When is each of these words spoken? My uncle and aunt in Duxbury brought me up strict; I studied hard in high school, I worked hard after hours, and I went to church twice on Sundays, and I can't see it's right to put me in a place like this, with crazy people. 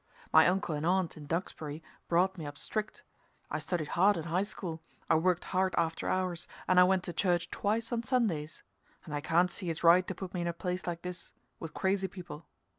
My 0.33 0.47
uncle 0.47 0.73
and 0.73 0.83
aunt 0.83 1.15
in 1.15 1.27
Duxbury 1.27 1.83
brought 2.07 2.35
me 2.35 2.47
up 2.47 2.57
strict; 2.57 3.03
I 3.51 3.59
studied 3.59 3.89
hard 3.89 4.17
in 4.17 4.23
high 4.23 4.41
school, 4.41 4.81
I 5.07 5.13
worked 5.13 5.43
hard 5.53 5.75
after 5.77 6.07
hours, 6.09 6.47
and 6.67 6.79
I 6.79 6.83
went 6.85 7.03
to 7.03 7.13
church 7.13 7.51
twice 7.51 7.91
on 7.91 8.01
Sundays, 8.01 8.63
and 9.05 9.13
I 9.13 9.21
can't 9.21 9.51
see 9.51 9.69
it's 9.69 9.83
right 9.83 10.07
to 10.07 10.15
put 10.15 10.33
me 10.33 10.41
in 10.41 10.47
a 10.47 10.53
place 10.53 10.87
like 10.87 11.03
this, 11.03 11.33
with 11.59 11.75
crazy 11.75 12.07
people. 12.07 12.47